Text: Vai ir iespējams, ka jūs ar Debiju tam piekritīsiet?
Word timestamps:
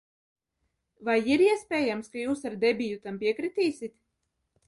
Vai 1.09 1.17
ir 1.33 1.43
iespējams, 1.49 2.09
ka 2.15 2.23
jūs 2.23 2.41
ar 2.51 2.57
Debiju 2.65 2.99
tam 3.05 3.23
piekritīsiet? 3.25 3.97